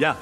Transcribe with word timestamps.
Bien, 0.00 0.16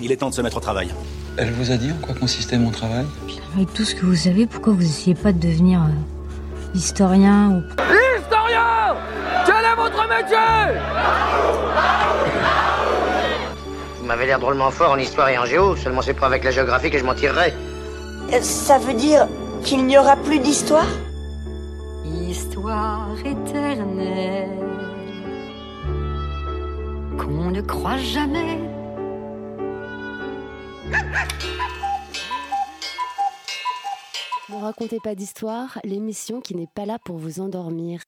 il 0.00 0.10
est 0.10 0.16
temps 0.16 0.30
de 0.30 0.34
se 0.34 0.40
mettre 0.40 0.56
au 0.56 0.60
travail. 0.60 0.88
Elle 1.36 1.52
vous 1.52 1.70
a 1.70 1.76
dit 1.76 1.90
en 1.92 1.96
quoi 1.96 2.14
consistait 2.14 2.56
mon 2.56 2.70
travail? 2.70 3.04
Avec 3.54 3.70
tout 3.74 3.84
ce 3.84 3.94
que 3.94 4.06
vous 4.06 4.16
savez, 4.16 4.46
pourquoi 4.46 4.72
vous 4.72 4.80
essayez 4.80 5.14
pas 5.14 5.32
de 5.32 5.38
devenir 5.38 5.82
euh, 5.82 6.74
historien 6.74 7.50
ou... 7.50 7.82
Historien 8.22 8.96
Quel 9.44 9.54
est 9.66 9.76
votre 9.76 10.08
métier 10.08 10.80
Vous 14.00 14.06
m'avez 14.06 14.24
l'air 14.24 14.38
drôlement 14.38 14.70
fort 14.70 14.92
en 14.92 14.96
histoire 14.96 15.28
et 15.28 15.36
en 15.36 15.44
géo, 15.44 15.76
seulement 15.76 16.00
c'est 16.00 16.14
pas 16.14 16.24
avec 16.28 16.42
la 16.42 16.50
géographie 16.50 16.88
que 16.90 16.96
je 16.98 17.04
m'en 17.04 17.14
tirerai. 17.14 17.52
Euh, 18.32 18.40
Ça 18.40 18.78
veut 18.78 18.94
dire 18.94 19.28
qu'il 19.62 19.84
n'y 19.84 19.98
aura 19.98 20.16
plus 20.16 20.38
d'histoire? 20.38 20.86
Histoire 22.06 23.08
éternelle 23.26 24.48
qu'on 27.18 27.50
ne 27.50 27.60
croit 27.60 27.98
jamais. 27.98 28.58
Ne 34.48 34.56
racontez 34.56 34.98
pas 35.02 35.14
d'histoire, 35.14 35.78
l'émission 35.84 36.40
qui 36.40 36.54
n'est 36.54 36.68
pas 36.74 36.84
là 36.84 36.98
pour 37.04 37.16
vous 37.16 37.40
endormir. 37.40 38.00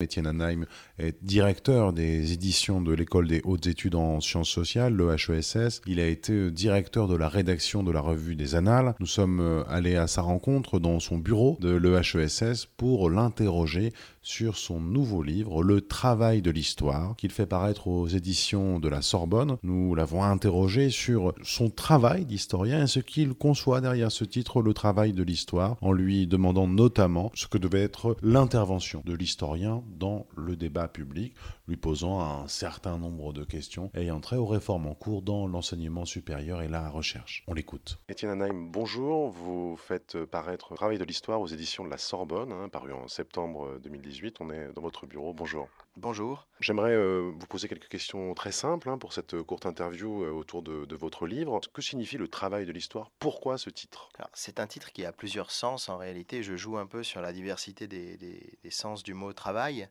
Étienne 0.00 0.26
Anheim 0.26 0.66
est 0.98 1.24
directeur 1.24 1.92
des 1.92 2.32
éditions 2.32 2.80
de 2.80 2.92
l'école 2.92 3.28
des 3.28 3.40
hautes 3.44 3.66
études 3.66 3.94
en 3.94 4.20
sciences 4.20 4.48
sociales, 4.48 4.92
le 4.92 5.14
HESS. 5.14 5.82
Il 5.86 6.00
a 6.00 6.06
été 6.06 6.50
directeur 6.50 7.06
de 7.06 7.16
la 7.16 7.28
rédaction 7.28 7.82
de 7.82 7.92
la 7.92 8.00
revue 8.00 8.34
des 8.34 8.56
Annales. 8.56 8.94
Nous 8.98 9.06
sommes 9.06 9.40
euh, 9.40 9.62
allés 9.68 9.94
à 9.94 10.08
sa 10.08 10.20
rencontre 10.20 10.80
dans 10.80 10.98
son 10.98 11.18
bureau 11.18 11.56
de 11.60 11.70
l'EHESS 11.70 12.66
pour 12.76 13.08
l'interroger 13.08 13.92
sur 14.24 14.56
son 14.56 14.80
nouveau 14.80 15.22
livre, 15.22 15.62
Le 15.62 15.82
travail 15.82 16.42
de 16.42 16.50
l'histoire, 16.50 17.14
qu'il 17.16 17.30
fait 17.30 17.46
paraître 17.46 17.86
aux 17.86 18.08
éditions 18.08 18.80
de 18.80 18.88
la 18.88 19.02
Sorbonne. 19.02 19.58
Nous 19.62 19.94
l'avons 19.94 20.24
interrogé 20.24 20.88
sur 20.90 21.34
son 21.42 21.68
travail 21.70 22.24
d'historien 22.24 22.82
et 22.82 22.86
ce 22.86 23.00
qu'il 23.00 23.34
conçoit 23.34 23.82
derrière 23.82 24.10
ce 24.10 24.24
titre, 24.24 24.62
Le 24.62 24.72
travail 24.72 25.12
de 25.12 25.22
l'histoire, 25.22 25.76
en 25.82 25.92
lui 25.92 26.26
demandant 26.26 26.66
notamment 26.66 27.30
ce 27.34 27.46
que 27.46 27.58
devait 27.58 27.82
être 27.82 28.16
l'intervention 28.22 29.02
de 29.04 29.12
l'historien 29.12 29.84
dans 29.88 30.26
le 30.36 30.56
débat 30.56 30.88
public, 30.88 31.34
lui 31.68 31.76
posant 31.76 32.20
un 32.20 32.48
certain 32.48 32.98
nombre 32.98 33.32
de 33.32 33.44
questions 33.44 33.90
ayant 33.94 34.20
trait 34.20 34.36
aux 34.36 34.46
réformes 34.46 34.86
en 34.86 34.94
cours 34.94 35.20
dans 35.20 35.46
l'enseignement 35.46 36.06
supérieur 36.06 36.62
et 36.62 36.68
la 36.68 36.88
recherche. 36.88 37.44
On 37.46 37.52
l'écoute. 37.52 37.98
Étienne 38.08 38.30
Anheim, 38.30 38.70
bonjour. 38.72 39.28
Vous 39.30 39.76
faites 39.76 40.24
paraître 40.24 40.74
travail 40.74 40.98
de 40.98 41.04
l'histoire 41.04 41.40
aux 41.42 41.46
éditions 41.46 41.84
de 41.84 41.90
la 41.90 41.98
Sorbonne, 41.98 42.52
hein, 42.52 42.68
paru 42.70 42.92
en 42.92 43.06
septembre 43.06 43.78
2018. 43.82 44.13
On 44.40 44.50
est 44.50 44.72
dans 44.74 44.82
votre 44.82 45.06
bureau. 45.06 45.32
Bonjour. 45.32 45.68
Bonjour. 45.96 46.46
J'aimerais 46.60 46.92
euh, 46.92 47.32
vous 47.34 47.46
poser 47.46 47.68
quelques 47.68 47.88
questions 47.88 48.32
très 48.34 48.52
simples 48.52 48.88
hein, 48.88 48.98
pour 48.98 49.12
cette 49.12 49.40
courte 49.42 49.66
interview 49.66 50.24
euh, 50.24 50.30
autour 50.30 50.62
de, 50.62 50.84
de, 50.84 50.96
votre 50.96 51.26
livre. 51.26 51.60
Que 51.72 51.82
signifie 51.82 52.16
le 52.16 52.28
travail 52.28 52.64
de 52.64 52.72
l'histoire? 52.72 53.10
Pourquoi 53.18 53.58
ce 53.58 53.70
titre? 53.70 54.08
C'est 54.32 54.60
un 54.60 54.66
titre 54.66 54.92
qui 54.92 55.04
a 55.04 55.12
plusieurs 55.12 55.50
sens 55.50 55.88
en 55.88 55.96
réalité. 55.96 56.42
Je 56.42 56.56
joue 56.56 56.78
un 56.78 56.86
peu 56.86 57.02
sur 57.02 57.20
la 57.20 57.32
diversité 57.32 57.86
des, 57.86 58.16
des, 58.16 58.58
des 58.62 58.70
sens 58.70 59.02
du 59.02 59.14
mot 59.14 59.32
travail. 59.32 59.88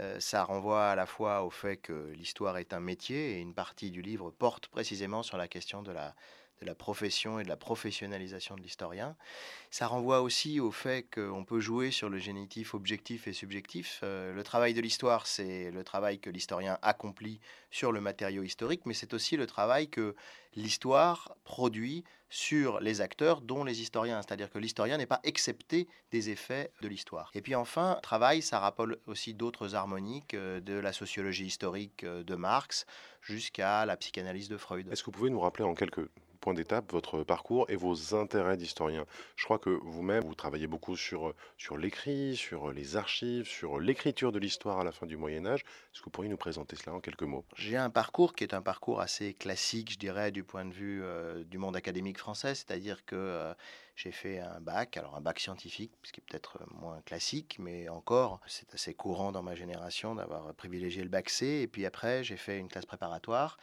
Euh, 0.00 0.18
ça 0.20 0.44
renvoie 0.44 0.86
à 0.86 0.94
la 0.94 1.06
fois 1.06 1.42
au 1.42 1.50
fait 1.50 1.76
que 1.76 2.12
l'histoire 2.16 2.58
est 2.58 2.72
un 2.72 2.80
métier 2.80 3.32
et 3.32 3.40
une 3.40 3.54
partie 3.54 3.90
du 3.90 4.02
livre 4.02 4.30
porte 4.30 4.68
précisément 4.68 5.22
sur 5.22 5.36
la 5.36 5.48
question 5.48 5.82
de 5.82 5.92
la 5.92 6.14
de 6.60 6.66
la 6.66 6.74
profession 6.74 7.38
et 7.38 7.44
de 7.44 7.48
la 7.48 7.56
professionnalisation 7.56 8.56
de 8.56 8.62
l'historien. 8.62 9.16
Ça 9.70 9.86
renvoie 9.86 10.22
aussi 10.22 10.60
au 10.60 10.70
fait 10.70 11.02
qu'on 11.02 11.44
peut 11.44 11.60
jouer 11.60 11.90
sur 11.90 12.08
le 12.08 12.18
génitif 12.18 12.74
objectif 12.74 13.26
et 13.26 13.32
subjectif. 13.32 14.00
Euh, 14.02 14.32
le 14.32 14.42
travail 14.42 14.74
de 14.74 14.80
l'histoire, 14.80 15.26
c'est 15.26 15.70
le 15.70 15.84
travail 15.84 16.18
que 16.18 16.30
l'historien 16.30 16.78
accomplit 16.82 17.40
sur 17.70 17.90
le 17.90 18.00
matériau 18.00 18.42
historique, 18.42 18.82
mais 18.86 18.94
c'est 18.94 19.14
aussi 19.14 19.36
le 19.36 19.46
travail 19.46 19.88
que 19.88 20.14
l'histoire 20.54 21.36
produit 21.44 22.04
sur 22.34 22.80
les 22.80 23.00
acteurs, 23.00 23.40
dont 23.40 23.62
les 23.62 23.80
historiens. 23.80 24.20
C'est-à-dire 24.22 24.50
que 24.50 24.58
l'historien 24.58 24.98
n'est 24.98 25.06
pas 25.06 25.20
excepté 25.22 25.86
des 26.10 26.30
effets 26.30 26.72
de 26.82 26.88
l'histoire. 26.88 27.30
Et 27.34 27.40
puis 27.40 27.54
enfin, 27.54 27.98
travail, 28.02 28.42
ça 28.42 28.58
rappelle 28.58 28.96
aussi 29.06 29.34
d'autres 29.34 29.74
harmoniques, 29.74 30.34
euh, 30.34 30.60
de 30.60 30.74
la 30.74 30.92
sociologie 30.92 31.46
historique 31.46 32.02
euh, 32.02 32.24
de 32.24 32.34
Marx 32.34 32.86
jusqu'à 33.22 33.86
la 33.86 33.96
psychanalyse 33.96 34.48
de 34.48 34.56
Freud. 34.56 34.88
Est-ce 34.90 35.02
que 35.02 35.06
vous 35.06 35.18
pouvez 35.18 35.30
nous 35.30 35.40
rappeler 35.40 35.64
en 35.64 35.74
quelques 35.74 36.08
point 36.44 36.52
d'étape 36.52 36.92
votre 36.92 37.22
parcours 37.22 37.64
et 37.70 37.76
vos 37.76 38.14
intérêts 38.14 38.58
d'historien. 38.58 39.06
Je 39.34 39.44
crois 39.46 39.58
que 39.58 39.70
vous-même, 39.70 40.22
vous 40.24 40.34
travaillez 40.34 40.66
beaucoup 40.66 40.94
sur, 40.94 41.32
sur 41.56 41.78
l'écrit, 41.78 42.36
sur 42.36 42.70
les 42.70 42.96
archives, 42.96 43.46
sur 43.46 43.80
l'écriture 43.80 44.30
de 44.30 44.38
l'histoire 44.38 44.78
à 44.78 44.84
la 44.84 44.92
fin 44.92 45.06
du 45.06 45.16
Moyen 45.16 45.46
Âge. 45.46 45.60
Est-ce 45.60 46.00
que 46.00 46.04
vous 46.04 46.10
pourriez 46.10 46.28
nous 46.28 46.36
présenter 46.36 46.76
cela 46.76 46.94
en 46.94 47.00
quelques 47.00 47.22
mots? 47.22 47.46
J'ai 47.56 47.78
un 47.78 47.88
parcours 47.88 48.34
qui 48.34 48.44
est 48.44 48.52
un 48.52 48.60
parcours 48.60 49.00
assez 49.00 49.32
classique, 49.32 49.92
je 49.92 49.98
dirais, 49.98 50.32
du 50.32 50.44
point 50.44 50.66
de 50.66 50.74
vue 50.74 51.02
euh, 51.02 51.44
du 51.44 51.56
monde 51.56 51.76
académique 51.76 52.18
français, 52.18 52.54
c'est-à-dire 52.54 53.06
que 53.06 53.16
euh, 53.16 53.54
j'ai 53.96 54.12
fait 54.12 54.38
un 54.38 54.60
bac, 54.60 54.98
alors 54.98 55.16
un 55.16 55.22
bac 55.22 55.40
scientifique, 55.40 55.92
ce 56.02 56.12
qui 56.12 56.20
est 56.20 56.24
peut-être 56.28 56.58
moins 56.78 57.00
classique, 57.06 57.56
mais 57.58 57.88
encore, 57.88 58.40
c'est 58.46 58.74
assez 58.74 58.92
courant 58.92 59.32
dans 59.32 59.42
ma 59.42 59.54
génération 59.54 60.14
d'avoir 60.14 60.52
privilégié 60.52 61.04
le 61.04 61.08
bac 61.08 61.30
C, 61.30 61.46
et 61.62 61.68
puis 61.68 61.86
après, 61.86 62.22
j'ai 62.22 62.36
fait 62.36 62.58
une 62.58 62.68
classe 62.68 62.84
préparatoire. 62.84 63.56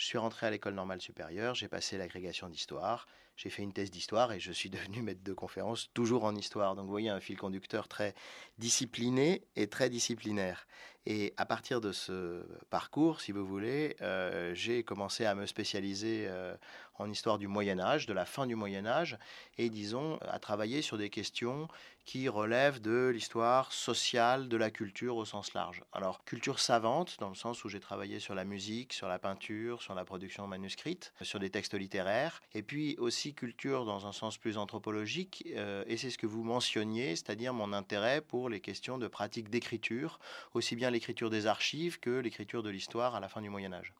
Je 0.00 0.06
suis 0.06 0.16
rentré 0.16 0.46
à 0.46 0.50
l'école 0.50 0.72
normale 0.72 1.02
supérieure, 1.02 1.54
j'ai 1.54 1.68
passé 1.68 1.98
l'agrégation 1.98 2.48
d'histoire, 2.48 3.06
j'ai 3.36 3.50
fait 3.50 3.60
une 3.60 3.74
thèse 3.74 3.90
d'histoire 3.90 4.32
et 4.32 4.40
je 4.40 4.50
suis 4.50 4.70
devenu 4.70 5.02
maître 5.02 5.22
de 5.22 5.34
conférence 5.34 5.90
toujours 5.92 6.24
en 6.24 6.34
histoire. 6.34 6.74
Donc 6.74 6.86
vous 6.86 6.90
voyez 6.90 7.10
un 7.10 7.20
fil 7.20 7.36
conducteur 7.36 7.86
très 7.86 8.14
discipliné 8.56 9.46
et 9.56 9.68
très 9.68 9.90
disciplinaire. 9.90 10.66
Et 11.06 11.32
à 11.36 11.46
partir 11.46 11.80
de 11.80 11.92
ce 11.92 12.44
parcours, 12.68 13.20
si 13.20 13.32
vous 13.32 13.46
voulez, 13.46 13.96
euh, 14.02 14.54
j'ai 14.54 14.84
commencé 14.84 15.24
à 15.24 15.34
me 15.34 15.46
spécialiser 15.46 16.26
euh, 16.28 16.54
en 17.00 17.10
histoire 17.10 17.38
du 17.38 17.48
Moyen 17.48 17.80
Âge, 17.80 18.06
de 18.06 18.12
la 18.12 18.26
fin 18.26 18.46
du 18.46 18.54
Moyen 18.54 18.86
Âge, 18.86 19.18
et 19.56 19.70
disons 19.70 20.18
à 20.18 20.38
travailler 20.38 20.82
sur 20.82 20.98
des 20.98 21.08
questions 21.08 21.68
qui 22.04 22.28
relèvent 22.28 22.80
de 22.80 23.08
l'histoire 23.08 23.72
sociale, 23.72 24.48
de 24.48 24.56
la 24.56 24.70
culture 24.70 25.16
au 25.16 25.24
sens 25.24 25.54
large. 25.54 25.82
Alors, 25.92 26.24
culture 26.24 26.58
savante, 26.58 27.16
dans 27.20 27.28
le 27.28 27.34
sens 27.34 27.64
où 27.64 27.68
j'ai 27.68 27.78
travaillé 27.78 28.18
sur 28.18 28.34
la 28.34 28.44
musique, 28.44 28.92
sur 28.92 29.06
la 29.06 29.18
peinture, 29.18 29.80
sur 29.80 29.94
la 29.94 30.04
production 30.04 30.46
manuscrite, 30.46 31.12
sur 31.22 31.38
des 31.38 31.50
textes 31.50 31.74
littéraires, 31.74 32.42
et 32.52 32.62
puis 32.62 32.96
aussi 32.98 33.34
culture 33.34 33.84
dans 33.84 34.06
un 34.06 34.12
sens 34.12 34.38
plus 34.38 34.58
anthropologique, 34.58 35.44
euh, 35.54 35.84
et 35.86 35.96
c'est 35.96 36.10
ce 36.10 36.18
que 36.18 36.26
vous 36.26 36.42
mentionniez, 36.42 37.10
c'est-à-dire 37.10 37.54
mon 37.54 37.72
intérêt 37.72 38.20
pour 38.20 38.48
les 38.48 38.60
questions 38.60 38.98
de 38.98 39.06
pratique 39.06 39.48
d'écriture, 39.48 40.18
aussi 40.54 40.76
bien 40.76 40.89
l'écriture 40.90 41.30
des 41.30 41.46
archives 41.46 42.00
que 42.00 42.10
l'écriture 42.10 42.62
de 42.62 42.70
l'histoire 42.70 43.14
à 43.14 43.20
la 43.20 43.28
fin 43.28 43.40
du 43.40 43.50
Moyen 43.50 43.72
Âge. 43.72 43.94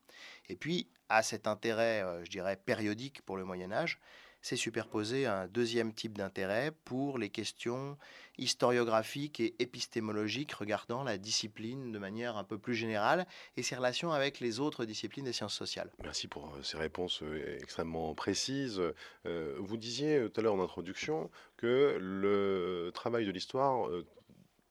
Et 0.48 0.56
puis, 0.56 0.88
à 1.08 1.22
cet 1.22 1.46
intérêt, 1.46 2.02
euh, 2.02 2.24
je 2.24 2.30
dirais, 2.30 2.56
périodique 2.56 3.22
pour 3.22 3.36
le 3.36 3.44
Moyen 3.44 3.72
Âge, 3.72 4.00
c'est 4.42 4.56
superposé 4.56 5.26
un 5.26 5.46
deuxième 5.46 5.92
type 5.92 6.16
d'intérêt 6.16 6.72
pour 6.84 7.18
les 7.18 7.28
questions 7.28 7.98
historiographiques 8.38 9.38
et 9.38 9.54
épistémologiques 9.58 10.52
regardant 10.52 11.02
la 11.02 11.18
discipline 11.18 11.92
de 11.92 11.98
manière 11.98 12.38
un 12.38 12.44
peu 12.44 12.56
plus 12.56 12.74
générale 12.74 13.26
et 13.58 13.62
ses 13.62 13.76
relations 13.76 14.12
avec 14.12 14.40
les 14.40 14.58
autres 14.58 14.86
disciplines 14.86 15.26
des 15.26 15.34
sciences 15.34 15.54
sociales. 15.54 15.90
Merci 16.02 16.26
pour 16.26 16.56
ces 16.62 16.78
réponses 16.78 17.22
extrêmement 17.58 18.14
précises. 18.14 18.80
Euh, 19.26 19.56
vous 19.58 19.76
disiez 19.76 20.30
tout 20.30 20.40
à 20.40 20.42
l'heure 20.42 20.54
en 20.54 20.62
introduction 20.62 21.30
que 21.58 21.98
le 22.00 22.90
travail 22.94 23.26
de 23.26 23.30
l'histoire 23.30 23.90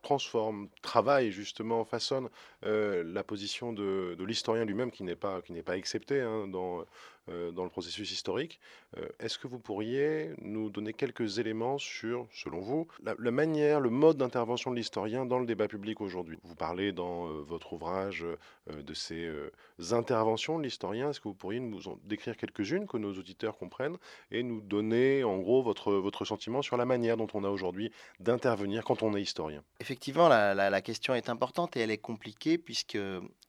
transforme, 0.01 0.69
travaille 0.81 1.31
justement, 1.31 1.85
façonne 1.85 2.29
euh, 2.65 3.03
la 3.05 3.23
position 3.23 3.73
de, 3.73 4.17
l'historien 4.19 4.65
lui-même 4.65 4.91
qui 4.91 5.03
n'est 5.03 5.15
pas, 5.15 5.41
qui 5.41 5.53
pas 5.61 5.73
accepté 5.73 6.21
hein, 6.21 6.47
dans, 6.47 6.85
dans 7.53 7.63
le 7.63 7.69
processus 7.69 8.11
historique. 8.11 8.59
Euh, 8.97 9.07
Est-ce 9.19 9.37
que 9.37 9.47
vous 9.47 9.59
pourriez 9.59 10.31
nous 10.41 10.69
donner 10.69 10.93
quelques 10.93 11.39
éléments 11.39 11.77
sur, 11.77 12.27
selon 12.33 12.59
vous, 12.59 12.87
la, 13.03 13.31
manière, 13.31 13.79
le 13.79 13.89
mode 13.89 14.17
d'intervention 14.17 14.71
de 14.71 14.75
l'historien 14.75 15.25
dans 15.25 15.39
le 15.39 15.45
débat 15.45 15.67
public 15.67 16.01
aujourd'hui? 16.01 16.37
Vous 16.43 16.55
parlez 16.55 16.91
dans 16.91 17.27
euh, 17.27 17.41
votre 17.41 17.73
ouvrage 17.73 18.23
euh, 18.23 18.81
de 18.81 18.93
ces 18.93 19.25
euh, 19.25 19.51
interventions 19.91 20.57
de 20.57 20.63
l'historien. 20.63 21.09
Est-ce 21.11 21.19
que 21.19 21.27
vous 21.27 21.33
pourriez 21.33 21.59
nous 21.59 21.87
en 21.87 21.99
décrire 22.03 22.37
quelques-unes 22.37 22.87
que 22.87 22.97
nos 22.97 23.13
auditeurs 23.13 23.57
comprennent 23.57 23.97
et 24.31 24.43
nous 24.43 24.61
donner 24.61 25.23
en 25.23 25.37
gros 25.37 25.61
votre, 25.61 25.93
votre 25.93 26.25
sentiment 26.25 26.61
sur 26.61 26.77
la 26.77 26.85
manière 26.85 27.17
dont 27.17 27.27
on 27.33 27.43
a 27.43 27.49
aujourd'hui 27.49 27.91
d'intervenir 28.19 28.83
quand 28.83 29.03
on 29.03 29.15
est 29.15 29.21
historien? 29.21 29.63
Effectivement, 29.79 30.29
la, 30.29 30.81
question 30.81 31.13
est 31.13 31.29
importante 31.29 31.75
et 31.77 31.81
elle 31.81 31.91
est 31.91 31.97
compliquée 31.97 32.57
puisque 32.57 32.97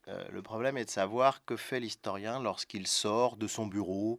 euh, 0.08 0.24
le 0.30 0.42
problème 0.42 0.76
est 0.76 0.84
de 0.84 0.90
savoir 0.90 1.44
que 1.44 1.56
fait 1.56 1.80
l'historien 1.80 2.40
lorsqu'il 2.40 2.86
sort 2.86 3.36
de 3.36 3.46
son 3.46 3.66
bureau, 3.66 4.18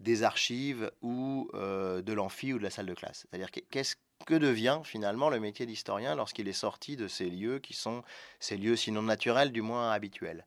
des 0.00 0.22
archives 0.22 0.90
ou 1.02 1.50
euh, 1.54 2.02
de 2.02 2.12
l'amphi 2.12 2.52
ou 2.52 2.58
de 2.58 2.62
la 2.62 2.70
salle 2.70 2.86
de 2.86 2.94
classe. 2.94 3.26
C'est-à-dire 3.30 3.50
qu'est-ce 3.70 3.96
que 4.26 4.34
devient 4.34 4.80
finalement 4.84 5.30
le 5.30 5.40
métier 5.40 5.66
d'historien 5.66 6.14
lorsqu'il 6.14 6.48
est 6.48 6.52
sorti 6.52 6.96
de 6.96 7.08
ces 7.08 7.30
lieux 7.30 7.58
qui 7.58 7.74
sont 7.74 8.02
ces 8.40 8.56
lieux 8.56 8.76
sinon 8.76 9.02
naturels, 9.02 9.52
du 9.52 9.62
moins 9.62 9.92
habituels? 9.92 10.44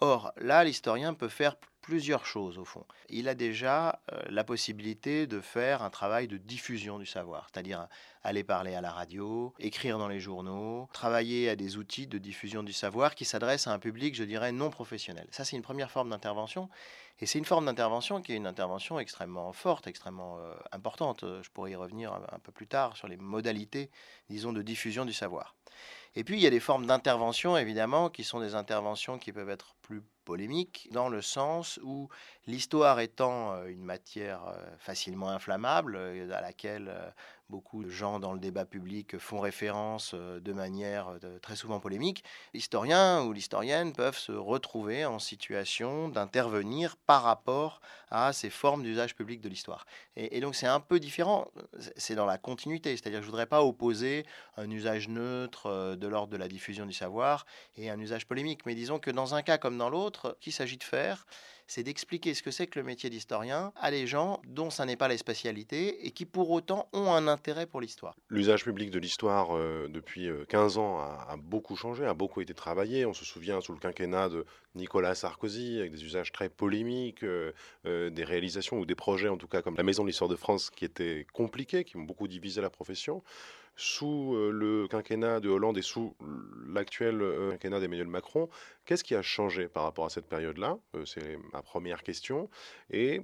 Or, 0.00 0.32
là, 0.36 0.64
l'historien 0.64 1.14
peut 1.14 1.28
faire 1.28 1.56
plusieurs 1.88 2.26
choses 2.26 2.58
au 2.58 2.66
fond. 2.66 2.84
Il 3.08 3.28
a 3.28 3.34
déjà 3.34 4.02
euh, 4.12 4.20
la 4.28 4.44
possibilité 4.44 5.26
de 5.26 5.40
faire 5.40 5.82
un 5.82 5.88
travail 5.88 6.28
de 6.28 6.36
diffusion 6.36 6.98
du 6.98 7.06
savoir, 7.06 7.48
c'est-à-dire 7.50 7.88
aller 8.22 8.44
parler 8.44 8.74
à 8.74 8.82
la 8.82 8.90
radio, 8.90 9.54
écrire 9.58 9.96
dans 9.96 10.06
les 10.06 10.20
journaux, 10.20 10.86
travailler 10.92 11.48
à 11.48 11.56
des 11.56 11.78
outils 11.78 12.06
de 12.06 12.18
diffusion 12.18 12.62
du 12.62 12.74
savoir 12.74 13.14
qui 13.14 13.24
s'adressent 13.24 13.68
à 13.68 13.72
un 13.72 13.78
public, 13.78 14.14
je 14.14 14.24
dirais, 14.24 14.52
non 14.52 14.68
professionnel. 14.68 15.26
Ça, 15.30 15.46
c'est 15.46 15.56
une 15.56 15.62
première 15.62 15.90
forme 15.90 16.10
d'intervention. 16.10 16.68
Et 17.20 17.26
c'est 17.26 17.38
une 17.38 17.46
forme 17.46 17.64
d'intervention 17.64 18.20
qui 18.20 18.32
est 18.32 18.36
une 18.36 18.46
intervention 18.46 19.00
extrêmement 19.00 19.54
forte, 19.54 19.86
extrêmement 19.86 20.38
euh, 20.40 20.54
importante. 20.72 21.24
Je 21.42 21.48
pourrais 21.48 21.70
y 21.70 21.74
revenir 21.74 22.12
un, 22.12 22.38
peu 22.38 22.52
plus 22.52 22.66
tard 22.66 22.98
sur 22.98 23.08
les 23.08 23.16
modalités, 23.16 23.90
disons, 24.28 24.52
de 24.52 24.60
diffusion 24.60 25.06
du 25.06 25.14
savoir. 25.14 25.54
Et 26.16 26.22
puis, 26.22 26.36
il 26.36 26.42
y 26.42 26.46
a 26.46 26.50
des 26.50 26.60
formes 26.60 26.84
d'intervention, 26.84 27.56
évidemment, 27.56 28.10
qui 28.10 28.24
sont 28.24 28.40
des 28.40 28.54
interventions 28.54 29.18
qui 29.18 29.32
peuvent 29.32 29.48
être 29.48 29.74
plus 29.80 30.02
polémiques, 30.28 30.90
dans 30.92 31.08
le 31.08 31.22
sens 31.22 31.80
où 31.82 32.10
l'histoire 32.46 33.00
étant 33.00 33.54
euh, 33.54 33.68
une 33.68 33.82
matière 33.82 34.46
euh, 34.46 34.76
facilement 34.78 35.30
inflammable, 35.30 35.96
à 35.96 36.42
laquelle 36.42 36.92
beaucoup 37.48 37.82
de 37.82 37.88
gens 37.88 38.20
dans 38.20 38.32
le 38.32 38.38
débat 38.38 38.64
public 38.64 39.18
font 39.18 39.40
référence 39.40 40.12
euh, 40.14 40.38
de 40.40 40.52
manière 40.52 41.08
euh, 41.24 41.38
très 41.38 41.56
souvent 41.56 41.80
polémique, 41.80 42.22
l'historien 42.52 43.22
ou 43.24 43.32
l'historienne 43.32 43.92
peuvent 43.92 44.18
se 44.18 44.32
retrouver 44.32 45.06
en 45.06 45.18
situation 45.18 46.08
d'intervenir 46.08 46.96
par 47.06 47.22
rapport 47.22 47.80
à 48.10 48.32
ces 48.32 48.50
formes 48.50 48.82
d'usage 48.82 49.14
public 49.14 49.40
de 49.40 49.48
l'histoire. 49.48 49.86
Et, 50.16 50.40
donc 50.40 50.54
c'est 50.54 50.66
un 50.66 50.80
peu 50.80 51.00
différent, 51.00 51.48
c'est 51.96 52.14
dans 52.14 52.26
la 52.26 52.38
continuité, 52.38 52.96
c'est-à-dire 52.96 53.20
que 53.20 53.24
je 53.24 53.28
ne 53.28 53.32
voudrais 53.32 53.46
pas 53.46 53.62
opposer 53.62 54.26
un 54.56 54.70
usage 54.70 55.08
neutre 55.08 55.66
euh, 55.66 55.96
de 55.96 56.06
l'ordre 56.06 56.32
de 56.32 56.36
la 56.36 56.48
diffusion 56.48 56.84
du 56.84 56.92
savoir 56.92 57.46
et 57.76 57.88
un 57.90 57.98
usage 57.98 58.26
polémique, 58.26 58.66
mais 58.66 58.74
disons 58.74 58.98
que 58.98 59.10
dans 59.10 59.34
un 59.34 59.42
cas 59.42 59.58
comme 59.58 59.78
dans 59.78 59.88
l'autre, 59.88 60.17
qu'il 60.40 60.52
s'agit 60.52 60.76
de 60.76 60.84
faire, 60.84 61.26
c'est 61.68 61.82
d'expliquer 61.82 62.32
ce 62.32 62.42
que 62.42 62.50
c'est 62.50 62.66
que 62.66 62.78
le 62.78 62.84
métier 62.84 63.10
d'historien 63.10 63.72
à 63.76 63.90
des 63.90 64.06
gens 64.06 64.40
dont 64.46 64.70
ça 64.70 64.86
n'est 64.86 64.96
pas 64.96 65.06
les 65.06 65.18
spécialités 65.18 66.06
et 66.06 66.10
qui 66.10 66.24
pour 66.24 66.50
autant 66.50 66.88
ont 66.94 67.12
un 67.12 67.28
intérêt 67.28 67.66
pour 67.66 67.80
l'histoire. 67.82 68.16
L'usage 68.30 68.64
public 68.64 68.90
de 68.90 68.98
l'histoire 68.98 69.54
euh, 69.54 69.86
depuis 69.88 70.30
15 70.48 70.78
euh, 70.78 70.80
ans 70.80 70.98
a, 70.98 71.36
beaucoup 71.36 71.76
changé, 71.76 72.06
a 72.06 72.14
beaucoup 72.14 72.40
été 72.40 72.54
travaillé. 72.54 73.04
On 73.04 73.12
se 73.12 73.26
souvient 73.26 73.60
sous 73.60 73.72
le 73.72 73.78
quinquennat 73.78 74.30
de 74.30 74.46
Nicolas 74.74 75.14
Sarkozy 75.14 75.78
avec 75.78 75.92
des 75.92 76.04
usages 76.04 76.32
très 76.32 76.48
polémiques, 76.48 77.22
euh, 77.22 77.52
des 77.84 78.24
réalisations 78.24 78.78
ou 78.78 78.86
des 78.86 78.94
projets 78.94 79.28
en 79.28 79.36
tout 79.36 79.48
cas 79.48 79.60
comme 79.60 79.76
la 79.76 79.82
Maison 79.82 80.04
de 80.04 80.08
l'Histoire 80.08 80.30
de 80.30 80.36
France 80.36 80.70
qui 80.70 80.86
étaient 80.86 81.26
compliqués, 81.34 81.84
qui 81.84 81.98
ont 81.98 82.02
beaucoup 82.02 82.28
divisé 82.28 82.62
la 82.62 82.70
profession 82.70 83.22
sous 83.78 84.34
le 84.34 84.86
quinquennat 84.88 85.40
de 85.40 85.48
Hollande 85.48 85.78
et 85.78 85.82
sous 85.82 86.14
l'actuel 86.66 87.22
quinquennat 87.52 87.80
d'Emmanuel 87.80 88.08
Macron, 88.08 88.50
qu'est-ce 88.84 89.04
qui 89.04 89.14
a 89.14 89.22
changé 89.22 89.68
par 89.68 89.84
rapport 89.84 90.04
à 90.04 90.10
cette 90.10 90.26
période-là? 90.26 90.78
C'est 91.06 91.38
ma 91.52 91.62
première 91.62 92.02
question. 92.02 92.50
Et 92.90 93.22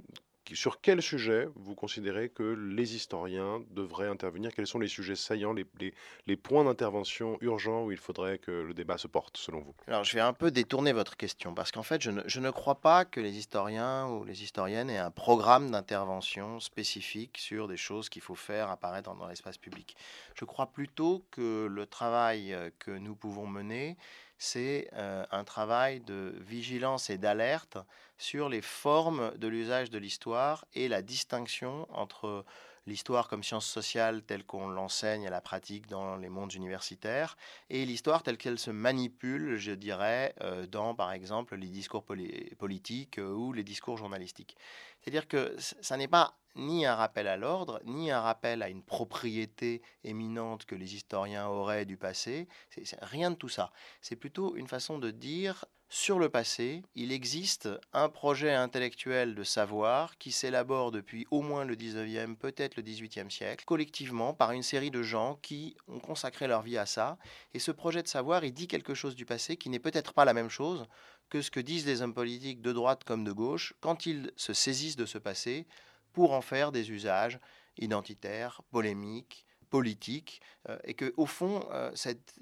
sur 0.53 0.81
quel 0.81 1.01
sujet 1.01 1.49
vous 1.55 1.75
considérez 1.75 2.29
que 2.29 2.43
les 2.43 2.95
historiens 2.95 3.63
devraient 3.71 4.09
intervenir? 4.09 4.53
Quels 4.55 4.67
sont 4.67 4.79
les 4.79 4.89
sujets 4.89 5.17
saillants, 5.17 5.55
les, 5.55 6.37
points 6.37 6.65
d'intervention 6.65 7.39
urgents 7.41 7.85
où 7.85 7.93
il 7.93 7.97
faudrait 7.97 8.39
que 8.39 8.51
le 8.51 8.75
débat 8.75 8.99
se 8.99 9.07
porte, 9.07 9.37
selon 9.37 9.61
vous? 9.61 9.75
Alors, 9.87 10.05
je 10.05 10.15
vais 10.15 10.21
un 10.21 10.33
peu 10.33 10.51
détourner 10.51 10.93
votre 10.93 11.17
question, 11.17 11.55
parce 11.55 11.71
qu'en 11.73 11.83
fait, 11.83 12.03
je 12.03 12.41
ne, 12.41 12.51
crois 12.51 12.77
pas 12.77 13.05
que 13.05 13.21
les 13.21 13.37
historiens 13.39 14.09
ou 14.09 14.25
les 14.25 14.43
historiennes 14.43 14.91
aient 14.91 14.99
un 14.99 15.11
programme 15.11 15.71
d'intervention 15.71 16.61
spécifique 16.61 17.39
sur 17.39 17.69
des 17.69 17.77
choses 17.77 18.09
qu'il 18.09 18.23
faut 18.23 18.35
faire 18.35 18.71
apparaître 18.71 19.15
dans 19.15 19.29
l'espace 19.29 19.59
public. 19.59 19.97
Je 20.35 20.45
crois 20.45 20.67
plutôt 20.67 21.25
que 21.31 21.67
le 21.67 21.87
travail 21.87 22.53
euh, 22.53 22.71
que 22.79 22.91
nous 22.91 23.15
pouvons 23.15 23.47
mener, 23.47 23.97
c'est 24.45 24.89
euh, 24.93 25.25
un 25.31 25.43
travail 25.43 26.01
de 26.01 26.35
vigilance 26.41 27.09
et 27.09 27.17
d'alerte 27.17 27.79
sur 28.19 28.51
les 28.51 28.61
formes 28.61 29.33
de 29.39 29.49
l'usage 29.49 29.91
de 29.91 29.99
l'histoire 29.99 30.67
et 30.75 30.87
la 30.87 31.01
distinction 31.01 31.89
entre 31.91 32.45
l'histoire 32.87 33.29
comme 33.29 33.43
science 33.43 33.67
sociale 33.67 34.23
telle 34.23 34.45
qu'on 34.45 34.69
l'enseigne 34.69 35.27
à 35.27 35.31
la 35.31 35.41
pratique 35.41 35.87
dans 35.89 36.17
les 36.17 36.29
mondes 36.29 36.53
universitaires 36.53 37.37
et 37.71 37.85
l'histoire 37.85 38.23
telle 38.23 38.37
qu'elle 38.37 38.59
se 38.59 38.71
manipule, 38.71 39.57
je 39.57 39.73
dirais, 39.73 40.35
euh, 40.43 40.67
dans 40.67 40.95
par 40.95 41.13
exemple 41.13 41.57
les 41.57 41.69
discours 41.69 42.05
politiques 42.05 43.19
euh, 43.19 43.33
ou 43.33 43.53
les 43.53 43.65
discours 43.65 43.97
journalistiques. 43.97 44.57
C'est-à-dire 45.01 45.29
que 45.29 45.55
ça 45.59 45.97
n'est 45.97 46.09
pas 46.09 46.39
ni 46.57 46.87
un 46.87 46.95
rappel 46.95 47.27
à 47.27 47.37
l'ordre, 47.37 47.81
ni 47.85 48.11
un 48.11 48.21
rappel 48.21 48.63
à 48.63 48.69
une 48.69 48.83
propriété 48.83 49.83
éminente 50.05 50.67
que 50.67 50.75
les 50.75 50.95
historiens 50.95 51.49
auraient 51.49 51.85
du 51.85 51.97
passé. 51.97 52.49
C'est 52.71 53.03
rien 53.03 53.31
de 53.31 53.37
tout 53.37 53.49
ça. 53.49 53.73
C'est 54.01 54.17
plutôt 54.17 54.57
une 54.57 54.69
façon 54.69 54.99
de 54.99 55.11
dire 55.11 55.65
sur 55.89 56.19
le 56.19 56.29
passé, 56.29 56.83
il 56.95 57.13
existe 57.13 57.69
un 57.93 58.09
projet 58.09 58.53
intellectuel 58.53 59.35
de 59.35 59.45
savoir 59.45 60.19
qui 60.19 60.33
s'élabore 60.33 60.91
depuis 60.91 61.27
au 61.31 61.41
moins 61.41 61.65
le 61.65 61.77
19e, 61.77 62.37
peut-être 62.37 62.77
le 62.77 62.83
18e 62.83 63.31
siècle, 63.31 63.65
collectivement 63.65 64.35
par 64.35 64.53
une 64.53 64.63
série 64.63 64.91
de 64.91 65.03
gens 65.03 65.39
qui 65.43 65.77
ont 65.87 66.01
consacré 66.01 66.49
leur 66.49 66.63
vie 66.63 66.79
à 66.79 66.87
ça. 66.87 67.17
Et 67.53 67.59
ce 67.59 67.71
projet 67.71 68.03
de 68.03 68.09
savoir, 68.09 68.45
il 68.45 68.53
dit 68.53 68.67
quelque 68.67 68.95
chose 68.95 69.15
du 69.15 69.25
passé 69.25 69.57
qui 69.57 69.69
n'est 69.69 69.79
peut-être 69.79 70.15
pas 70.15 70.25
la 70.25 70.35
même 70.35 70.49
chose 70.49 70.87
que 71.31 71.43
ce 71.43 71.51
que 71.51 71.61
disent 71.61 71.87
les 71.87 72.03
hommes 72.03 72.15
politiques 72.15 72.61
de 72.61 72.73
droite 72.73 73.05
comme 73.05 73.25
de 73.25 73.33
gauche 73.33 73.75
quand 73.81 74.07
ils 74.07 74.33
se 74.37 74.53
saisissent 74.53 74.97
de 74.97 75.07
ce 75.07 75.19
passé 75.19 75.67
pour 76.13 76.33
en 76.33 76.41
faire 76.41 76.73
des 76.73 76.91
usages 76.91 77.39
identitaires, 77.79 78.63
polémiques, 78.71 79.47
politiques, 79.71 80.41
euh, 80.69 80.79
et 80.85 80.95
que 80.95 81.13
au 81.17 81.27
fond, 81.27 81.67
euh, 81.73 81.91
cette 81.95 82.35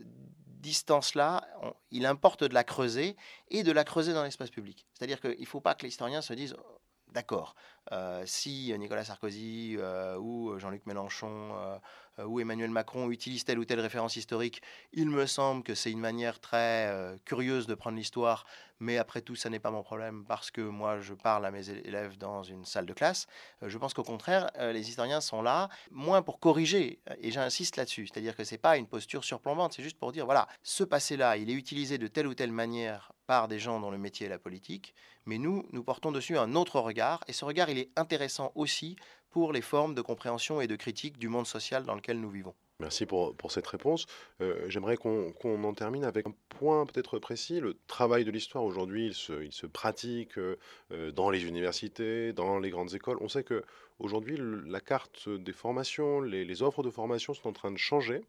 distance-là, 0.63 1.47
il 1.91 2.07
importe 2.07 2.45
de 2.45 2.55
la 2.55 2.65
creuser 2.65 3.17
et 3.51 3.63
de 3.63 3.73
la 3.73 3.85
creuser 3.85 4.15
dans 4.15 4.23
l'espace 4.23 4.51
public. 4.51 4.87
C'est-à-dire 4.95 5.21
qu'il 5.21 5.39
ne 5.39 5.45
faut 5.45 5.61
pas 5.61 5.75
que 5.75 5.85
l'historien 5.85 6.23
se 6.23 6.33
dise 6.33 6.57
d'accord, 7.13 7.55
euh, 7.93 8.23
si 8.27 8.75
Nicolas 8.79 9.05
Sarkozy 9.05 9.77
ou 10.19 10.59
Jean-Luc 10.59 10.87
Mélenchon 10.87 11.81
euh, 12.19 12.25
où 12.27 12.41
Emmanuel 12.41 12.69
Macron 12.69 13.11
utilise 13.11 13.45
telle 13.45 13.59
ou 13.59 13.65
telle 13.65 13.81
référence 13.81 14.17
historique, 14.17 14.61
il 14.93 15.09
me 15.09 15.25
semble 15.25 15.63
que 15.63 15.75
c'est 15.75 15.91
une 15.91 16.01
manière 16.01 16.41
très 16.41 16.89
euh, 16.89 17.17
curieuse 17.25 17.67
de 17.67 17.75
prendre 17.75 17.97
l'histoire, 17.97 18.45
mais 18.81 18.99
après 18.99 19.23
tout, 19.23 19.35
ça 19.35 19.49
n'est 19.49 19.59
pas 19.59 19.71
mon 19.71 19.83
problème 19.83 20.27
parce 20.27 20.51
que 20.51 20.61
moi, 20.61 21.01
je 21.01 21.15
parle 21.15 21.47
à 21.47 21.51
mes 21.51 21.71
élèves 21.71 22.19
dans 22.19 22.43
une 22.43 22.67
salle 22.67 22.85
de 22.85 22.93
classe. 22.93 23.27
Euh, 23.63 23.71
je 23.71 23.79
pense 23.79 23.95
qu'au 23.95 24.03
contraire, 24.03 24.51
les 24.59 24.91
historiens 24.91 25.23
sont 25.23 25.41
là, 25.41 25.71
moins 25.91 26.21
pour 26.21 26.39
corriger, 26.39 27.01
et 27.19 27.31
j'insiste 27.31 27.77
là-dessus, 27.77 28.09
c'est-à-dire 28.09 28.37
que 28.37 28.45
ce 28.45 28.55
n'est 28.55 28.59
pas 28.59 28.77
une 28.77 28.87
posture 28.87 29.25
surplombante, 29.25 29.73
c'est 29.73 29.83
juste 29.83 29.99
pour 29.99 30.13
dire, 30.13 30.27
voilà, 30.27 30.49
ce 30.63 30.85
passé-là, 30.85 31.39
il 31.39 31.49
est 31.49 31.55
utilisé 31.55 31.97
de 31.97 32.09
telle 32.09 32.27
ou 32.27 32.35
telle 32.35 32.53
manière 32.53 33.13
des 33.49 33.59
gens 33.59 33.81
dont 33.81 33.91
le 33.91 33.99
métier 33.99 34.27
est 34.27 34.31
la 34.31 34.39
politique, 34.39 34.95
mais 35.27 35.39
nous, 35.39 35.67
nous 35.73 35.83
portons 35.83 36.13
dessus 36.13 36.37
un 36.39 36.55
autre 36.55 36.81
regard, 36.81 37.25
et 37.29 37.33
ce 37.33 37.45
regard, 37.45 37.71
il 37.71 37.79
est 37.79 37.91
intéressant 37.97 38.53
aussi 38.55 38.97
pour 39.31 39.53
les 39.53 39.63
formes 39.63 39.95
de 39.95 40.03
compréhension 40.03 40.61
et 40.61 40.67
de 40.67 40.77
critique 40.77 41.19
du 41.19 41.29
monde 41.29 41.47
social 41.47 41.85
dans 41.85 41.95
lequel 41.95 42.21
nous 42.21 42.31
vivons. 42.31 42.55
Merci 42.81 43.07
pour, 43.07 43.37
pour 43.37 43.53
cette 43.53 43.67
réponse. 43.69 44.07
Euh, 44.41 44.65
j'aimerais 44.69 44.97
qu'on 44.97 45.33
en 45.45 45.73
termine 45.73 46.05
avec 46.05 46.27
un 46.27 46.35
point 46.49 46.85
peut-être 46.85 47.21
précis. 47.21 47.61
Le 47.61 47.79
travail 47.87 48.25
de 48.25 48.31
l'histoire 48.33 48.65
aujourd'hui, 48.65 49.07
il 49.07 49.15
se, 49.15 49.45
il 49.45 49.53
se, 49.53 49.67
pratique 49.67 50.37
euh, 50.37 50.57
dans 51.13 51.31
les 51.31 51.45
universités, 51.45 52.33
dans 52.33 52.59
les 52.59 52.71
grandes 52.71 52.93
écoles. 52.95 53.19
On 53.21 53.29
sait 53.29 53.45
que 53.45 53.63
aujourd'hui, 54.03 54.39
la 54.67 54.81
carte 54.81 55.29
des 55.29 55.53
formations, 55.53 56.21
les, 56.21 56.63
offres 56.63 56.83
de 56.83 56.91
formation 56.91 57.33
sont 57.33 57.49
en 57.49 57.53
train 57.53 57.71
de 57.71 57.79
changer. 57.79 58.21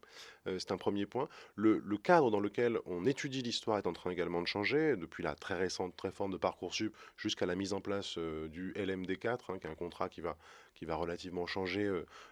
Euh, 0.46 0.58
c'est 0.58 0.72
un 0.72 0.78
premier 0.78 1.04
point. 1.04 1.28
Le, 1.56 1.80
cadre 1.98 2.30
dans 2.30 2.40
lequel 2.40 2.78
on 2.86 3.04
étudie 3.06 3.42
l'histoire 3.42 3.78
est 3.78 3.86
en 3.86 3.92
train 3.92 4.10
également 4.10 4.40
de 4.40 4.46
changer, 4.46 4.96
depuis 4.96 5.22
la 5.22 5.34
très 5.34 5.54
récente 5.54 6.00
réforme 6.00 6.32
de 6.32 6.38
Parcoursup 6.38 6.94
jusqu'à 7.16 7.46
la 7.46 7.54
mise 7.54 7.72
en 7.72 7.80
place 7.80 8.18
du 8.18 8.72
LMD4, 8.76 9.38
hein, 9.48 9.58
qui 9.58 9.66
est 9.66 9.70
un 9.70 9.74
contrat 9.74 10.08
qui 10.08 10.20
va, 10.20 10.36
qui 10.74 10.84
va 10.84 10.96
relativement 10.96 11.46
changer 11.46 11.90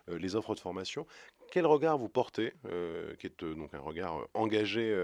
les 0.09 0.37
offres 0.37 0.55
de 0.55 0.61
formation. 0.61 1.07
Quel 1.53 1.67
regard 1.67 1.99
vous 1.99 2.09
portez, 2.09 2.55
euh, 2.65 3.15
qui 3.17 3.27
est 3.27 3.43
euh, 3.43 3.55
donc 3.55 3.75
un 3.75 3.79
regard 3.79 4.17
euh, 4.17 4.25
engagé 4.33 4.97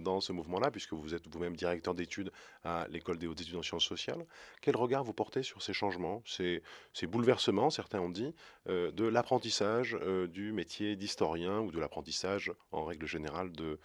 dans 0.00 0.20
ce 0.20 0.32
mouvement-là, 0.32 0.72
puisque 0.72 0.94
vous 0.94 1.14
êtes 1.14 1.32
vous-même 1.32 1.54
directeur 1.54 1.94
d'études 1.94 2.32
à 2.64 2.88
l'école 2.90 3.18
des 3.18 3.28
hautes 3.28 3.40
études 3.40 3.54
en 3.54 3.62
sciences 3.62 3.84
sociales 3.84 4.26
Quel 4.62 4.74
regard 4.74 5.04
vous 5.04 5.12
portez 5.12 5.44
sur 5.44 5.62
ces 5.62 5.72
changements, 5.72 6.20
ces, 6.26 6.60
ces 6.92 7.06
bouleversements, 7.06 7.70
certains 7.82 8.00
ont 8.00 8.10
dit, 8.10 8.32
de 8.68 9.04
l'apprentissage 9.04 9.98
du 10.28 10.52
métier 10.52 10.94
d'historien 10.94 11.58
ou 11.58 11.72
de 11.72 11.80
l'apprentissage 11.80 12.52
en 12.70 12.84
règle 12.84 13.06
générale 13.06 13.50
de, 13.50 13.80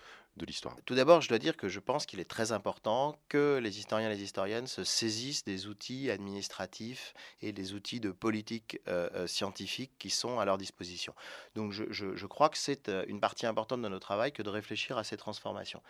l'histoire 0.46 0.75
Tout 0.86 0.96
d'abord, 0.96 1.22
je 1.22 1.29
dois 1.29 1.39
dire 1.39 1.58
que 1.58 1.67
je 1.67 1.79
pense 1.79 2.06
qu'il 2.06 2.20
est 2.20 2.29
très 2.29 2.51
important 2.51 3.17
que 3.29 3.60
les 3.62 3.79
historiens 3.79 4.10
et 4.10 4.15
les 4.15 4.24
historiennes 4.24 4.67
se 4.67 4.84
saisissent 4.84 5.44
des 5.44 5.67
outils 5.67 6.10
administratifs 6.10 7.13
et 7.41 7.51
des 7.51 7.74
outils 7.74 8.00
de 8.00 8.12
politique 8.12 8.79
euh, 8.88 9.10
euh, 9.15 9.27
scientifique 9.27 9.91
qui 10.00 10.10
sont 10.10 10.39
à 10.39 10.46
leur 10.46 10.58
disposition. 10.58 11.13
Donc 11.56 11.72
je, 11.72 12.25
crois 12.25 12.50
que 12.50 12.58
c'est 12.58 12.89
euh, 12.89 13.03
une 13.08 13.20
partie 13.20 13.46
importante 13.46 13.82
de 13.82 13.88
notre 13.88 14.06
travail 14.06 14.32
que 14.32 14.44
de 14.44 14.50
réfléchir 14.50 14.98
à 14.98 15.03
ces 15.03 15.17
transformations. 15.17 15.82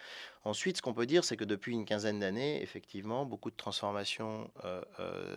Ensuite, 0.44 0.77
ce 0.77 0.82
qu'on 0.82 0.94
peut 0.94 1.06
dire, 1.06 1.24
c'est 1.24 1.38
que 1.38 1.44
depuis 1.44 1.74
une 1.74 1.86
quinzaine 1.86 2.20
d'années, 2.20 2.62
effectivement, 2.62 3.25
beaucoup 3.25 3.51
de 3.51 3.56
transformations 3.56 4.50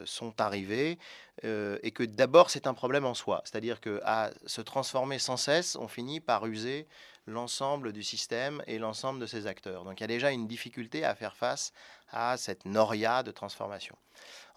sont 0.04 0.40
arrivées 0.40 0.98
et 1.42 1.90
que 1.90 2.04
d'abord, 2.04 2.50
c'est 2.50 2.66
un 2.66 2.74
problème 2.74 3.04
en 3.04 3.14
soi. 3.14 3.42
C'est-à-dire 3.44 3.80
qu'à 3.80 4.30
se 4.46 4.60
transformer 4.60 5.18
sans 5.18 5.36
cesse, 5.36 5.76
on 5.76 5.88
finit 5.88 6.20
par 6.20 6.46
user 6.46 6.86
l'ensemble 7.26 7.92
du 7.92 8.02
système 8.02 8.62
et 8.66 8.78
l'ensemble 8.78 9.20
de 9.20 9.26
ses 9.26 9.46
acteurs. 9.46 9.84
Donc 9.84 10.00
il 10.00 10.02
y 10.02 10.04
a 10.04 10.08
déjà 10.08 10.30
une 10.30 10.46
difficulté 10.46 11.04
à 11.04 11.14
faire 11.14 11.36
face 11.36 11.72
à 12.12 12.36
cette 12.36 12.64
noria 12.64 13.22
de 13.22 13.30
transformation. 13.30 13.96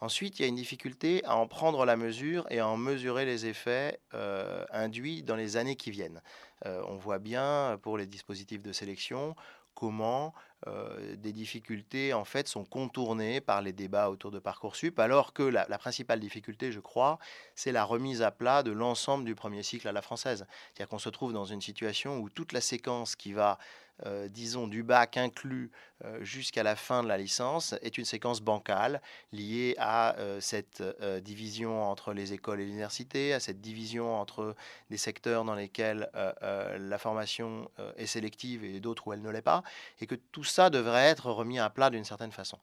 Ensuite, 0.02 0.40
il 0.40 0.42
y 0.42 0.46
a 0.46 0.50
une 0.50 0.56
difficulté 0.56 1.24
à 1.24 1.38
en 1.38 1.48
prendre 1.48 1.86
la 1.86 1.96
mesure 1.96 2.46
et 2.50 2.60
à 2.60 2.68
en 2.68 2.76
mesurer 2.76 3.26
les 3.26 3.46
effets 3.46 4.00
euh, 4.14 4.66
induits 4.72 5.24
dans 5.24 5.38
les 5.38 5.56
années 5.56 5.78
qui 5.78 5.92
viennent. 5.92 6.22
Euh, 6.66 6.84
on 6.88 6.98
voit 6.98 7.20
bien 7.20 7.80
pour 7.82 7.98
les 7.98 8.06
dispositifs 8.06 8.62
de 8.62 8.74
sélection 8.74 9.36
comment 9.76 10.34
euh, 10.68 11.16
des 11.18 11.34
difficultés 11.34 12.14
en 12.14 12.24
fait 12.24 12.48
sont 12.48 12.64
contournées 12.64 13.42
par 13.42 13.62
les 13.62 13.74
débats 13.74 14.10
autour 14.10 14.32
de 14.32 14.40
Parcoursup, 14.40 14.98
alors 15.00 15.34
que 15.34 15.44
la, 15.44 15.66
la 15.68 15.78
principale 15.78 16.20
difficulté, 16.20 16.72
je 16.72 16.80
crois, 16.80 17.20
c'est 17.56 17.72
la 17.72 17.84
remise 17.84 18.22
à 18.22 18.32
plat 18.32 18.64
de 18.64 18.72
l'ensemble 18.72 19.26
du 19.26 19.36
premier 19.36 19.64
cycle 19.64 19.88
à 19.88 19.92
la 19.92 20.02
française. 20.02 20.46
C'est-à-dire 20.74 20.90
qu'on 20.90 21.00
se 21.00 21.10
trouve 21.10 21.34
dans 21.34 21.46
une 21.46 21.62
situation 21.62 22.20
où 22.20 22.30
toute 22.30 22.54
la 22.54 22.62
séquence 22.62 23.16
qui 23.16 23.34
va 23.34 23.58
euh, 24.06 24.28
disons, 24.28 24.68
du 24.68 24.84
bac 24.84 25.18
inclus 25.18 25.72
euh, 26.04 26.24
jusqu'à 26.24 26.64
la 26.64 26.76
fin 26.76 27.04
de 27.04 27.08
la 27.08 27.18
licence 27.18 27.74
est 27.82 27.98
une 27.98 28.06
séquence 28.06 28.42
bancale 28.42 29.02
liée 29.32 29.76
à 29.78 30.18
euh, 30.18 30.42
cette 30.42 30.84
division 31.24 31.84
entre 31.84 32.14
les 32.14 32.34
écoles 32.34 32.60
et 32.60 32.66
l'université, 32.66 33.34
à 33.34 33.40
cette 33.40 33.62
division 33.62 34.20
entre 34.20 34.56
des 34.90 34.98
secteurs 34.98 35.46
dans 35.46 35.56
lesquels 35.56 36.10
la 36.14 36.98
formation 36.98 37.70
est 37.98 38.06
sélective 38.06 38.64
et 38.64 38.80
d'autres 38.80 39.08
où 39.08 39.14
elle 39.14 39.22
ne 39.22 39.30
l'est 39.30 39.42
pas, 39.42 39.64
et 40.02 40.08
que 40.08 40.16
tout 40.16 40.44
ça 40.44 40.70
devrait 40.70 41.06
être 41.06 41.32
remis 41.32 41.60
à 41.60 41.70
plat 41.70 41.90
d'une 41.90 42.04
certaine 42.04 42.32
façon. 42.32 42.58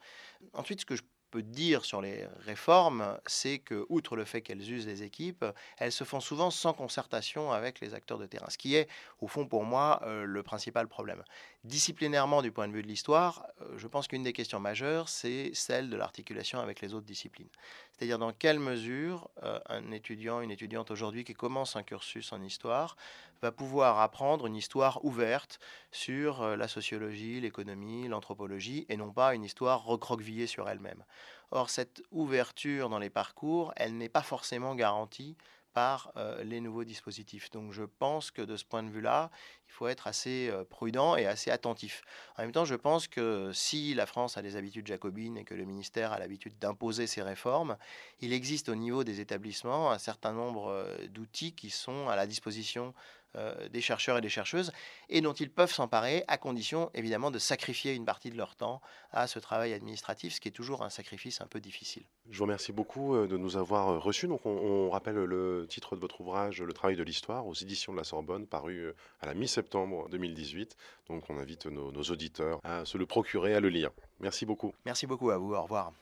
Ensuite, 0.53 0.81
ce 0.81 0.87
que 0.87 0.97
je 0.97 1.03
peut 1.31 1.43
dire 1.43 1.85
sur 1.85 2.01
les 2.03 2.27
réformes, 2.45 3.19
c'est 3.27 3.59
que, 3.59 3.87
outre 3.89 4.17
le 4.17 4.25
fait 4.25 4.43
qu'elles 4.43 4.71
usent 4.71 4.87
les 4.87 5.03
équipes, 5.03 5.45
elles 5.79 5.93
se 5.93 6.05
font 6.05 6.21
souvent 6.21 6.51
sans 6.51 6.73
concertation 6.73 7.53
avec 7.53 7.81
les 7.81 7.95
acteurs 7.95 8.19
de 8.19 8.27
terrain, 8.27 8.51
ce 8.51 8.59
qui 8.59 8.75
est, 8.75 8.89
au 9.21 9.29
fond, 9.29 9.47
pour 9.47 9.65
moi, 9.65 10.01
euh, 10.05 10.25
le 10.25 10.43
principal 10.43 10.89
problème. 10.89 11.23
Disciplinairement, 11.65 12.43
du 12.43 12.53
point 12.53 12.69
de 12.69 12.73
vue 12.73 12.83
de 12.83 12.89
l'histoire, 12.89 13.47
euh, 13.61 13.77
je 13.77 13.87
pense 13.87 14.09
qu'une 14.09 14.23
des 14.23 14.33
questions 14.33 14.61
majeures, 14.61 15.09
c'est 15.09 15.51
celle 15.55 15.91
de 15.91 15.97
l'articulation 15.97 16.61
avec 16.61 16.81
les 16.81 16.95
autres 16.95 17.07
disciplines. 17.07 17.49
C'est-à-dire 17.93 18.19
dans 18.19 18.33
quelle 18.33 18.59
mesure 18.59 19.31
euh, 19.43 19.61
un 19.67 19.93
étudiant, 19.93 20.41
une 20.41 20.51
étudiante 20.51 20.91
aujourd'hui 20.91 21.25
qui 21.25 21.35
commence 21.35 21.77
un 21.77 21.83
cursus 21.83 22.33
en 22.33 22.43
histoire 22.43 22.97
va 23.43 23.53
pouvoir 23.53 24.01
apprendre 24.01 24.47
une 24.47 24.57
histoire 24.57 25.03
ouverte 25.05 25.61
sur 25.93 26.57
la 26.57 26.69
sociologie, 26.69 27.41
l'économie, 27.41 28.07
l'anthropologie, 28.07 28.85
et 28.91 28.99
non 28.99 29.13
pas 29.13 29.35
une 29.35 29.45
histoire 29.45 29.83
recroquevillée 29.85 30.47
sur 30.47 30.69
elle-même? 30.69 31.03
Or, 31.51 31.71
cette 31.71 32.03
ouverture 32.11 32.89
dans 32.89 32.99
les 32.99 33.11
parcours, 33.11 33.73
elle 33.77 33.97
n'est 33.97 34.09
pas 34.09 34.23
forcément 34.23 34.75
garantie 34.75 35.37
par 35.73 36.13
euh, 36.17 36.43
les 36.43 36.61
nouveaux 36.61 36.85
dispositifs. 36.85 37.51
Donc 37.51 37.73
je 37.73 37.85
pense 37.85 38.31
que 38.31 38.43
de 38.43 38.57
ce 38.57 38.65
point 38.65 38.83
de 38.83 38.91
vue-là, 38.91 39.31
il 39.69 39.73
faut 39.73 39.87
être 39.87 40.07
assez 40.07 40.49
euh, 40.51 40.65
prudent 40.65 41.17
et 41.17 41.27
assez 41.27 41.51
attentif. 41.51 42.03
En 42.37 42.43
même 42.43 42.53
temps, 42.53 42.65
je 42.65 42.75
pense 42.75 43.07
que 43.07 43.53
si 43.53 43.95
la 43.95 44.07
France 44.07 44.37
a 44.37 44.43
des 44.43 44.57
habitudes 44.57 44.87
jacobines 44.87 45.37
et 45.37 45.45
que 45.45 45.55
le 45.55 45.65
ministère 45.65 46.13
a 46.13 46.19
l'habitude 46.19 46.59
d'imposer 46.59 47.07
ses 47.07 47.23
réformes, 47.23 47.77
il 48.21 48.33
existe 48.33 48.69
au 48.69 48.75
niveau 48.75 49.05
des 49.05 49.21
établissements 49.21 49.93
un 49.93 49.99
certain 49.99 50.33
nombre 50.33 50.69
euh, 50.69 51.07
d'outils 51.09 51.53
qui 51.53 51.71
sont 51.71 52.09
à 52.09 52.17
la 52.17 52.27
disposition 52.27 52.95
euh, 53.37 53.69
des 53.69 53.81
chercheurs 53.81 54.19
et 54.19 54.21
des 54.21 54.29
chercheuses 54.29 54.73
et 55.09 55.21
dont 55.21 55.33
ils 55.33 55.51
peuvent 55.51 55.73
s'emparer 55.73 56.25
à 56.27 56.37
condition 56.37 56.91
évidemment 56.95 57.31
de 57.31 57.39
sacrifier 57.39 57.95
une 57.95 58.05
partie 58.05 58.31
de 58.31 58.37
leur 58.37 58.57
temps 58.57 58.81
à 59.13 59.27
ce 59.27 59.39
travail 59.39 59.73
administratif, 59.73 60.35
ce 60.35 60.41
qui 60.41 60.49
est 60.49 60.53
toujours 60.53 60.83
un 60.83 60.91
sacrifice 60.91 61.41
un 61.41 61.47
peu 61.47 61.61
difficile. 61.61 62.03
Je 62.29 62.39
vous 62.39 62.45
remercie 62.45 62.73
beaucoup 62.73 63.15
euh, 63.15 63.29
de 63.29 63.37
nous 63.37 63.57
avoir 63.57 63.89
euh, 63.89 63.99
reçus. 63.99 64.27
Donc 64.27 64.45
on, 64.47 64.91
rappelle 64.91 65.15
le 65.15 65.67
titre 65.69 65.95
de 65.95 66.01
votre 66.01 66.21
ouvrage, 66.21 66.61
Le 66.61 66.73
travail 66.73 66.97
de 66.97 67.05
l'histoire, 67.05 67.47
aux 67.47 67.55
éditions 67.55 67.93
de 67.93 67.99
la 67.99 68.05
Sorbonne, 68.05 68.47
paru 68.47 68.93
à 69.21 69.27
la 69.27 69.35
mi-septembre 69.35 70.09
2018. 70.09 70.77
Donc 71.09 71.23
on 71.29 71.39
invite 71.39 71.67
nos, 71.67 71.93
nos 71.93 72.03
auditeurs 72.03 72.59
à 72.65 72.85
se 72.85 72.99
le 72.99 73.07
procurer, 73.07 73.55
à 73.55 73.61
le 73.61 73.69
lire. 73.69 73.91
Merci 74.19 74.47
beaucoup. 74.47 74.75
Merci 74.85 75.07
beaucoup 75.07 75.31
à 75.31 75.39
vous. 75.39 75.55
Au 75.55 75.63
revoir. 75.63 75.93